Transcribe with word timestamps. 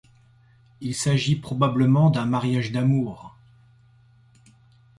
Il 0.79 0.95
s'agit 0.95 1.35
probablement 1.35 2.09
d'un 2.09 2.25
mariage 2.25 2.71
d'amour. 2.71 3.35